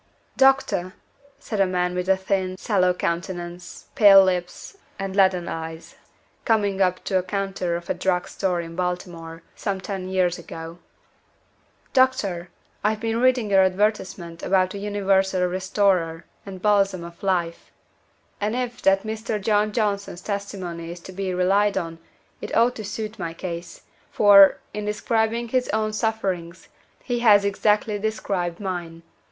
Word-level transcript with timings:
"DOCTOR," 0.35 0.93
said 1.37 1.59
a 1.59 1.67
man 1.67 1.93
with 1.93 2.09
a 2.09 2.17
thin, 2.17 2.57
sallow 2.57 2.91
countenance, 2.91 3.85
pale 3.93 4.23
lips, 4.23 4.75
and 4.97 5.15
leaden 5.15 5.47
eyes, 5.47 5.93
coming 6.43 6.81
up 6.81 7.03
to 7.03 7.13
the 7.13 7.21
counter 7.21 7.75
of 7.75 7.87
a 7.87 7.93
drug 7.93 8.27
store 8.27 8.59
in 8.61 8.75
Baltimore, 8.75 9.43
some 9.55 9.79
ten 9.79 10.07
years 10.09 10.39
ago 10.39 10.79
"Doctor, 11.93 12.49
I've 12.83 12.99
been 12.99 13.21
reading 13.21 13.51
your 13.51 13.61
advertisement 13.61 14.41
about 14.41 14.71
the 14.71 14.79
'UNIVERSAL 14.79 15.45
RESTORER, 15.47 16.25
AND 16.47 16.63
BALSAM 16.63 17.03
OF 17.03 17.21
LIFE,' 17.21 17.71
and 18.39 18.55
if 18.55 18.81
that 18.81 19.03
Mr. 19.03 19.39
John 19.39 19.71
Johnson's 19.71 20.21
testimony 20.21 20.89
is 20.89 20.99
to 21.01 21.11
be 21.11 21.31
relied 21.31 21.77
on, 21.77 21.99
it 22.41 22.57
ought 22.57 22.73
to 22.77 22.83
suit 22.83 23.19
my 23.19 23.35
case, 23.35 23.83
for, 24.09 24.57
in 24.73 24.83
describing 24.83 25.49
his 25.49 25.69
own 25.69 25.93
sufferings, 25.93 26.69
he 27.03 27.19
has 27.19 27.45
exactly 27.45 27.99
described 27.99 28.59
mine. 28.59 29.03